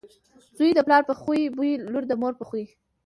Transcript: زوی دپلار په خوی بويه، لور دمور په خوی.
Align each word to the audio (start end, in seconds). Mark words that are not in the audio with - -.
زوی 0.57 0.71
دپلار 0.79 1.03
په 1.09 1.13
خوی 1.21 1.41
بويه، 1.55 1.75
لور 1.93 2.03
دمور 2.09 2.33
په 2.37 2.45
خوی. 2.49 2.65